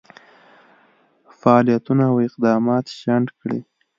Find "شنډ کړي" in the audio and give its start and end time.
2.99-3.59